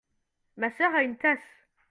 [0.57, 1.67] Ma sœur a une tasse.